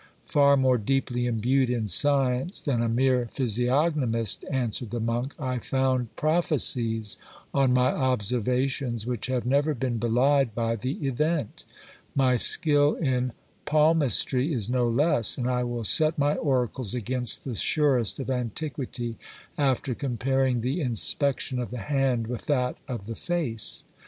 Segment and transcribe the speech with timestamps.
[0.25, 6.15] Far more deeply imbued in science than a mere physiognomist answered the monk, I found
[6.15, 7.17] prophecies
[7.53, 11.65] on my observations which have never been belied by the event.
[12.15, 13.33] My skill in
[13.65, 19.17] palmistry is no less, and I will set my oracles against the surest of antiquity,
[19.55, 23.83] after comparing the inspection of the hand with that of the face.